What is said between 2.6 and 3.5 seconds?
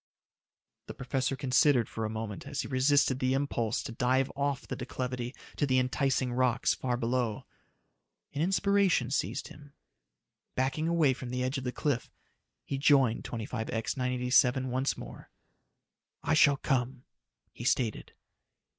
he resisted the